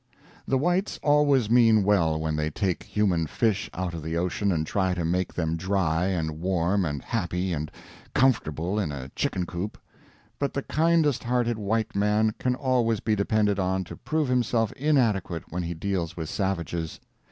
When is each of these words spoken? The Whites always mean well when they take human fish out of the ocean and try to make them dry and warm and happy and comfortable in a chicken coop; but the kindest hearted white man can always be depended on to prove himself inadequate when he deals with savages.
The 0.47 0.57
Whites 0.57 0.99
always 1.03 1.47
mean 1.47 1.83
well 1.83 2.19
when 2.19 2.35
they 2.35 2.49
take 2.49 2.81
human 2.81 3.27
fish 3.27 3.69
out 3.71 3.93
of 3.93 4.01
the 4.01 4.17
ocean 4.17 4.51
and 4.51 4.65
try 4.65 4.95
to 4.95 5.05
make 5.05 5.31
them 5.31 5.55
dry 5.55 6.07
and 6.07 6.39
warm 6.41 6.85
and 6.85 7.03
happy 7.03 7.53
and 7.53 7.69
comfortable 8.15 8.79
in 8.79 8.91
a 8.91 9.09
chicken 9.09 9.45
coop; 9.45 9.77
but 10.39 10.55
the 10.55 10.63
kindest 10.63 11.23
hearted 11.25 11.59
white 11.59 11.95
man 11.95 12.33
can 12.39 12.55
always 12.55 12.99
be 12.99 13.15
depended 13.15 13.59
on 13.59 13.83
to 13.83 13.95
prove 13.95 14.27
himself 14.27 14.71
inadequate 14.71 15.43
when 15.51 15.61
he 15.61 15.75
deals 15.75 16.17
with 16.17 16.29
savages. 16.29 16.99